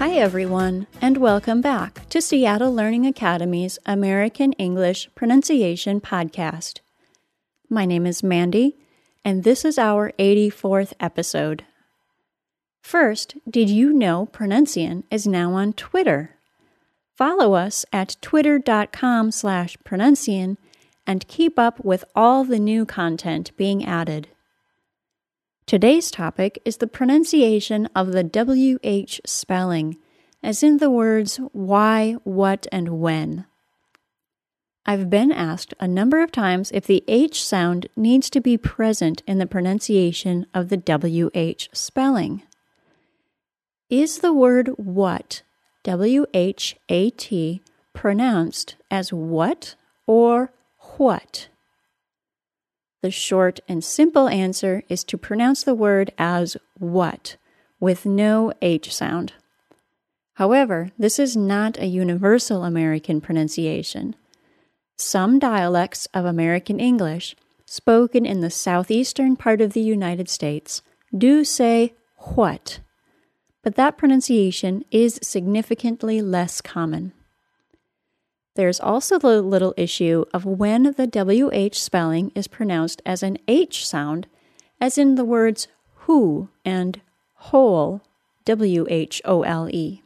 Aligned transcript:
Hi, 0.00 0.12
everyone, 0.12 0.86
and 1.02 1.18
welcome 1.18 1.60
back 1.60 2.08
to 2.08 2.22
Seattle 2.22 2.74
Learning 2.74 3.06
Academy's 3.06 3.78
American 3.84 4.54
English 4.54 5.10
Pronunciation 5.14 6.00
Podcast. 6.00 6.80
My 7.68 7.84
name 7.84 8.06
is 8.06 8.22
Mandy, 8.22 8.78
and 9.26 9.44
this 9.44 9.62
is 9.62 9.76
our 9.76 10.12
84th 10.18 10.94
episode. 11.00 11.66
First, 12.80 13.34
did 13.46 13.68
you 13.68 13.92
know 13.92 14.24
Pronuncian 14.32 15.04
is 15.10 15.26
now 15.26 15.52
on 15.52 15.74
Twitter? 15.74 16.30
Follow 17.14 17.52
us 17.52 17.84
at 17.92 18.16
twitter.com 18.22 19.30
slash 19.30 19.76
pronuncian 19.84 20.56
and 21.06 21.28
keep 21.28 21.58
up 21.58 21.84
with 21.84 22.06
all 22.16 22.44
the 22.44 22.58
new 22.58 22.86
content 22.86 23.54
being 23.58 23.84
added. 23.84 24.28
Today's 25.70 26.10
topic 26.10 26.60
is 26.64 26.78
the 26.78 26.88
pronunciation 26.88 27.88
of 27.94 28.10
the 28.10 28.24
WH 28.24 29.20
spelling, 29.24 29.98
as 30.42 30.64
in 30.64 30.78
the 30.78 30.90
words 30.90 31.36
why, 31.52 32.16
what, 32.24 32.66
and 32.72 32.98
when. 33.00 33.44
I've 34.84 35.08
been 35.08 35.30
asked 35.30 35.72
a 35.78 35.86
number 35.86 36.24
of 36.24 36.32
times 36.32 36.72
if 36.72 36.88
the 36.88 37.04
H 37.06 37.44
sound 37.44 37.86
needs 37.94 38.28
to 38.30 38.40
be 38.40 38.58
present 38.58 39.22
in 39.28 39.38
the 39.38 39.46
pronunciation 39.46 40.44
of 40.52 40.70
the 40.70 40.76
WH 40.76 41.68
spelling. 41.72 42.42
Is 43.88 44.18
the 44.18 44.32
word 44.32 44.70
what, 44.76 45.42
W 45.84 46.26
H 46.34 46.74
A 46.88 47.10
T, 47.10 47.62
pronounced 47.92 48.74
as 48.90 49.12
what 49.12 49.76
or 50.08 50.52
what? 50.96 51.46
The 53.02 53.10
short 53.10 53.60
and 53.66 53.82
simple 53.82 54.28
answer 54.28 54.82
is 54.88 55.04
to 55.04 55.16
pronounce 55.16 55.62
the 55.62 55.74
word 55.74 56.12
as 56.18 56.56
what, 56.78 57.36
with 57.78 58.04
no 58.04 58.52
H 58.60 58.94
sound. 58.94 59.32
However, 60.34 60.90
this 60.98 61.18
is 61.18 61.36
not 61.36 61.78
a 61.78 61.86
universal 61.86 62.64
American 62.64 63.20
pronunciation. 63.20 64.16
Some 64.96 65.38
dialects 65.38 66.06
of 66.12 66.24
American 66.26 66.78
English, 66.78 67.36
spoken 67.66 68.26
in 68.26 68.40
the 68.40 68.50
southeastern 68.50 69.36
part 69.36 69.60
of 69.60 69.72
the 69.72 69.80
United 69.80 70.28
States, 70.28 70.82
do 71.16 71.44
say 71.44 71.94
what, 72.34 72.80
but 73.62 73.76
that 73.76 73.96
pronunciation 73.96 74.84
is 74.90 75.18
significantly 75.22 76.20
less 76.20 76.60
common. 76.60 77.12
There's 78.56 78.80
also 78.80 79.18
the 79.18 79.40
little 79.42 79.74
issue 79.76 80.24
of 80.34 80.44
when 80.44 80.94
the 80.96 81.06
WH 81.06 81.76
spelling 81.76 82.32
is 82.34 82.48
pronounced 82.48 83.00
as 83.06 83.22
an 83.22 83.38
H 83.46 83.86
sound, 83.86 84.26
as 84.80 84.98
in 84.98 85.14
the 85.14 85.24
words 85.24 85.68
who 86.06 86.48
and 86.64 87.00
whole, 87.34 88.02
W 88.44 88.86
H 88.88 89.22
O 89.24 89.42
L 89.42 89.68
E. 89.70 90.02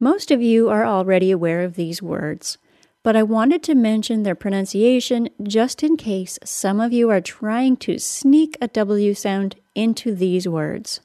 Most 0.00 0.30
of 0.32 0.42
you 0.42 0.68
are 0.68 0.84
already 0.84 1.30
aware 1.30 1.62
of 1.62 1.76
these 1.76 2.02
words, 2.02 2.58
but 3.04 3.14
I 3.14 3.22
wanted 3.22 3.62
to 3.64 3.74
mention 3.76 4.22
their 4.24 4.34
pronunciation 4.34 5.28
just 5.42 5.82
in 5.82 5.96
case 5.96 6.38
some 6.44 6.80
of 6.80 6.92
you 6.92 7.08
are 7.10 7.20
trying 7.20 7.76
to 7.78 7.98
sneak 7.98 8.56
a 8.60 8.68
W 8.68 9.14
sound 9.14 9.56
into 9.74 10.14
these 10.14 10.48
words. 10.48 11.00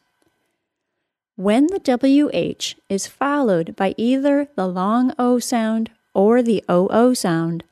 When 1.37 1.67
the 1.67 1.77
WH 1.77 2.81
is 2.89 3.05
followed 3.05 3.75
by 3.75 3.93
either 3.95 4.47
the 4.55 4.65
long 4.65 5.13
O 5.19 5.37
sound 5.37 5.91
or 6.15 6.41
the 6.41 6.63
OO 6.67 7.13
sound, 7.13 7.63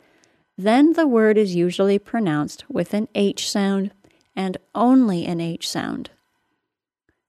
then 0.56 0.94
the 0.94 1.08
word 1.08 1.36
is 1.36 1.56
usually 1.56 1.98
pronounced 1.98 2.64
with 2.70 2.94
an 2.94 3.08
H 3.16 3.50
sound 3.50 3.90
and 4.36 4.58
only 4.76 5.26
an 5.26 5.42
H 5.42 5.68
sound. 5.68 6.12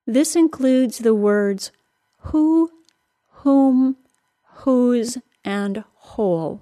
This 0.06 0.36
includes 0.36 0.98
the 0.98 1.14
words 1.14 1.72
who, 2.18 2.70
whom, 3.40 3.96
whose, 4.56 5.16
and 5.42 5.84
whole. 5.94 6.60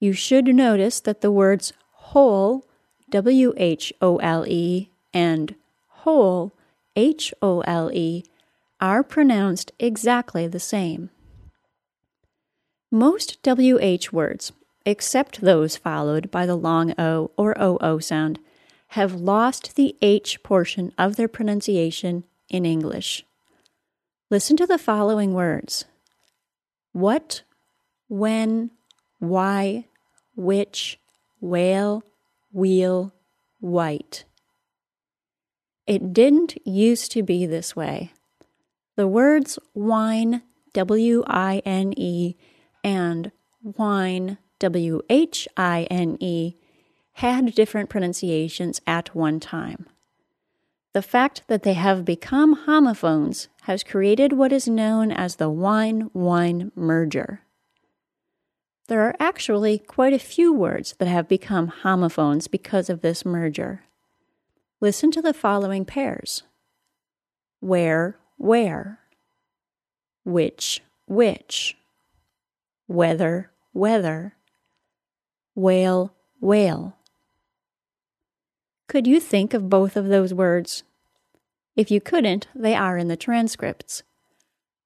You 0.00 0.14
should 0.14 0.46
notice 0.46 0.98
that 1.00 1.20
the 1.20 1.30
words 1.30 1.74
whole, 1.92 2.64
W 3.10 3.52
H 3.58 3.92
O 4.00 4.16
L 4.16 4.46
E, 4.46 4.88
and 5.12 5.56
hole, 5.88 6.54
H 6.98 7.32
O 7.40 7.60
L 7.60 7.92
E, 7.92 8.24
are 8.80 9.04
pronounced 9.04 9.70
exactly 9.78 10.48
the 10.48 10.58
same. 10.58 11.10
Most 12.90 13.38
WH 13.46 14.10
words, 14.12 14.50
except 14.84 15.40
those 15.40 15.76
followed 15.76 16.28
by 16.30 16.44
the 16.44 16.56
long 16.56 16.94
O 16.98 17.30
or 17.36 17.54
OO 17.60 18.00
sound, 18.00 18.40
have 18.88 19.14
lost 19.14 19.76
the 19.76 19.94
H 20.02 20.42
portion 20.42 20.92
of 20.98 21.14
their 21.14 21.28
pronunciation 21.28 22.24
in 22.48 22.66
English. 22.66 23.24
Listen 24.28 24.56
to 24.56 24.66
the 24.66 24.78
following 24.78 25.34
words 25.34 25.84
What, 26.92 27.42
when, 28.08 28.72
why, 29.20 29.86
which, 30.34 30.98
whale, 31.40 32.02
wheel, 32.52 33.12
white. 33.60 34.24
It 35.88 36.12
didn't 36.12 36.54
used 36.66 37.12
to 37.12 37.22
be 37.22 37.46
this 37.46 37.74
way. 37.74 38.12
The 38.96 39.08
words 39.08 39.58
wine, 39.72 40.42
W 40.74 41.24
I 41.26 41.62
N 41.64 41.94
E, 41.96 42.36
and 42.84 43.32
whine, 43.62 44.36
W 44.58 45.00
H 45.08 45.48
I 45.56 45.86
N 45.90 46.18
E, 46.20 46.56
had 47.12 47.54
different 47.54 47.88
pronunciations 47.88 48.82
at 48.86 49.14
one 49.14 49.40
time. 49.40 49.86
The 50.92 51.00
fact 51.00 51.44
that 51.48 51.62
they 51.62 51.72
have 51.72 52.04
become 52.04 52.52
homophones 52.66 53.48
has 53.62 53.82
created 53.82 54.34
what 54.34 54.52
is 54.52 54.68
known 54.68 55.10
as 55.10 55.36
the 55.36 55.48
wine 55.48 56.10
whine 56.12 56.70
merger. 56.74 57.40
There 58.88 59.00
are 59.00 59.16
actually 59.18 59.78
quite 59.78 60.12
a 60.12 60.18
few 60.18 60.52
words 60.52 60.94
that 60.98 61.08
have 61.08 61.28
become 61.28 61.68
homophones 61.68 62.46
because 62.46 62.90
of 62.90 63.00
this 63.00 63.24
merger. 63.24 63.84
Listen 64.80 65.10
to 65.10 65.20
the 65.20 65.34
following 65.34 65.84
pairs 65.84 66.44
where, 67.60 68.16
where, 68.36 69.00
which, 70.24 70.82
which, 71.06 71.76
whether, 72.86 73.50
whether, 73.72 74.34
whale, 75.56 76.14
whale. 76.40 76.96
Could 78.86 79.06
you 79.06 79.18
think 79.18 79.52
of 79.52 79.68
both 79.68 79.96
of 79.96 80.06
those 80.06 80.32
words? 80.32 80.84
If 81.74 81.90
you 81.90 82.00
couldn't, 82.00 82.46
they 82.54 82.74
are 82.74 82.96
in 82.96 83.08
the 83.08 83.16
transcripts. 83.16 84.04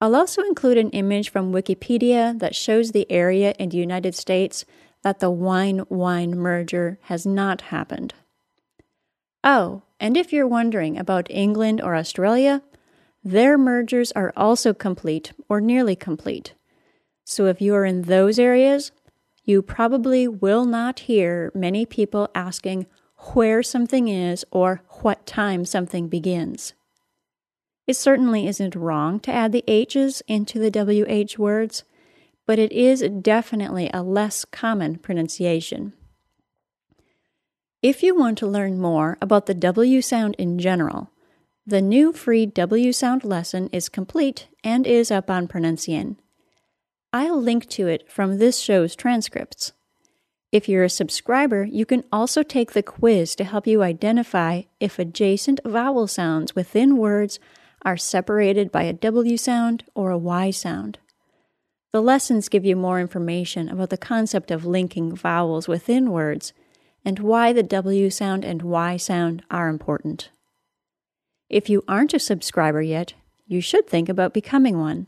I'll 0.01 0.17
also 0.17 0.43
include 0.43 0.79
an 0.79 0.91
image 0.91 1.31
from 1.31 1.53
Wikipedia 1.53 2.39
that 2.39 2.57
shows 2.57 2.93
the 2.93 3.11
area 3.11 3.55
in 3.59 3.69
the 3.69 3.77
United 3.77 4.15
States 4.15 4.65
that 5.03 5.21
the 5.21 5.31
wine 5.31 5.81
whine 5.89 6.37
merger 6.37 6.99
has 7.03 7.27
not 7.27 7.61
happened. 7.63 8.15
Oh, 9.45 9.83
and 9.99 10.17
if 10.17 10.33
you're 10.33 10.47
wondering 10.47 10.99
about 10.99 11.31
England 11.31 11.81
or 11.81 11.97
Australia, 11.97 12.63
their 13.25 13.57
mergers 13.57 14.13
are 14.13 14.33
also 14.37 14.75
complete 14.75 15.33
or 15.49 15.61
nearly 15.61 15.97
complete. 15.97 16.55
So 17.25 17.47
if 17.47 17.61
you 17.61 17.75
are 17.75 17.85
in 17.85 18.03
those 18.03 18.39
areas, 18.39 18.93
you 19.45 19.63
probably 19.63 20.29
will 20.29 20.65
not 20.65 21.01
hear 21.01 21.51
many 21.55 21.87
people 21.87 22.29
asking 22.35 22.87
where 23.35 23.63
something 23.63 24.09
is 24.09 24.45
or 24.51 24.83
what 25.03 25.27
time 25.27 25.65
something 25.65 26.09
begins. 26.09 26.75
It 27.87 27.95
certainly 27.95 28.47
isn't 28.47 28.77
wrong 28.77 29.19
to 29.21 29.33
add 29.33 29.53
the 29.53 29.65
H's 29.67 30.23
into 30.29 30.59
the 30.59 30.71
WH 30.71 31.39
words, 31.39 31.85
but 32.47 32.59
it 32.59 32.73
is 32.73 33.05
definitely 33.21 33.91
a 33.93 34.03
less 34.03 34.45
common 34.45 34.99
pronunciation. 34.99 35.93
If 37.83 38.05
you 38.05 38.17
want 38.17 38.39
to 38.39 38.47
learn 38.47 38.79
more 38.79 39.19
about 39.21 39.47
the 39.47 39.55
W 39.55 40.03
sound 40.03 40.37
in 40.39 40.57
general, 40.61 41.11
the 41.67 41.83
new 41.83 42.13
free 42.13 42.47
W 42.47 42.93
sound 42.93 43.25
lesson 43.25 43.69
is 43.73 43.89
complete 43.89 44.47
and 44.63 44.87
is 44.87 45.11
up 45.11 45.29
on 45.29 45.49
Pronuncian. 45.49 46.15
I'll 47.13 47.43
link 47.43 47.69
to 47.71 47.89
it 47.89 48.09
from 48.09 48.39
this 48.39 48.61
show's 48.61 48.95
transcripts. 48.95 49.73
If 50.53 50.69
you're 50.69 50.85
a 50.85 50.89
subscriber, 50.89 51.65
you 51.65 51.85
can 51.85 52.05
also 52.13 52.45
take 52.45 52.71
the 52.71 52.85
quiz 52.85 53.35
to 53.35 53.43
help 53.43 53.67
you 53.67 53.83
identify 53.83 54.63
if 54.79 55.01
adjacent 55.01 55.59
vowel 55.65 56.07
sounds 56.07 56.55
within 56.55 56.97
words 56.97 57.41
are 57.85 57.97
separated 57.97 58.71
by 58.71 58.85
a 58.85 58.93
W 58.93 59.37
sound 59.37 59.83
or 59.97 60.13
a 60.13 60.19
Y 60.19 60.53
sound. 60.53 61.01
The 61.91 62.01
lessons 62.01 62.49
give 62.49 62.65
you 62.65 62.77
more 62.77 63.01
information 63.01 63.69
about 63.69 63.91
the 63.91 63.99
concept 63.99 64.53
of 64.53 64.65
linking 64.65 65.17
vowels 65.17 65.67
within 65.67 66.13
words 66.13 66.53
and 67.05 67.19
why 67.19 67.53
the 67.53 67.63
W 67.63 68.11
sound 68.11 68.45
and 68.45 68.63
Y 68.63 68.97
sound 68.97 69.43
are 69.51 69.69
important. 69.69 70.31
If 71.49 71.69
you 71.69 71.85
aren't 71.87 72.15
a 72.15 72.19
subscriber 72.19 72.83
yet, 72.83 73.15
you 73.47 73.61
should 73.61 73.87
think 73.87 74.09
about 74.09 74.33
becoming 74.33 74.79
one. 74.79 75.07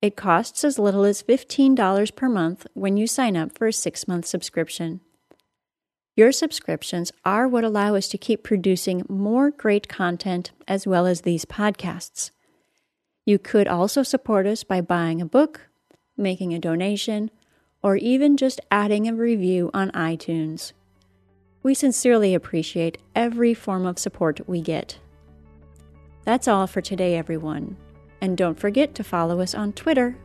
It 0.00 0.16
costs 0.16 0.64
as 0.64 0.78
little 0.78 1.04
as 1.04 1.22
$15 1.22 2.16
per 2.16 2.28
month 2.28 2.66
when 2.72 2.96
you 2.96 3.06
sign 3.06 3.36
up 3.36 3.56
for 3.56 3.66
a 3.66 3.72
six 3.72 4.08
month 4.08 4.24
subscription. 4.24 5.00
Your 6.16 6.32
subscriptions 6.32 7.12
are 7.24 7.46
what 7.46 7.64
allow 7.64 7.94
us 7.94 8.08
to 8.08 8.18
keep 8.18 8.42
producing 8.42 9.04
more 9.08 9.50
great 9.50 9.88
content 9.88 10.52
as 10.66 10.86
well 10.86 11.06
as 11.06 11.20
these 11.20 11.44
podcasts. 11.44 12.30
You 13.26 13.38
could 13.38 13.68
also 13.68 14.02
support 14.02 14.46
us 14.46 14.64
by 14.64 14.80
buying 14.80 15.20
a 15.20 15.26
book, 15.26 15.68
making 16.16 16.54
a 16.54 16.58
donation, 16.58 17.30
or 17.82 17.96
even 17.96 18.36
just 18.36 18.60
adding 18.70 19.06
a 19.06 19.14
review 19.14 19.70
on 19.72 19.90
iTunes. 19.92 20.72
We 21.62 21.74
sincerely 21.74 22.34
appreciate 22.34 22.98
every 23.14 23.52
form 23.52 23.84
of 23.84 23.98
support 23.98 24.48
we 24.48 24.60
get. 24.60 24.98
That's 26.24 26.48
all 26.48 26.66
for 26.66 26.80
today, 26.80 27.16
everyone. 27.16 27.76
And 28.20 28.36
don't 28.36 28.58
forget 28.58 28.94
to 28.94 29.04
follow 29.04 29.40
us 29.40 29.54
on 29.54 29.72
Twitter. 29.72 30.16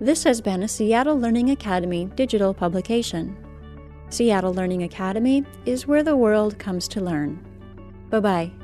This 0.00 0.24
has 0.24 0.40
been 0.40 0.62
a 0.62 0.68
Seattle 0.68 1.18
Learning 1.18 1.50
Academy 1.50 2.06
digital 2.16 2.54
publication. 2.54 3.36
Seattle 4.08 4.54
Learning 4.54 4.82
Academy 4.82 5.44
is 5.66 5.86
where 5.86 6.02
the 6.02 6.16
world 6.16 6.58
comes 6.58 6.88
to 6.88 7.00
learn. 7.00 7.42
Bye 8.10 8.20
bye. 8.20 8.63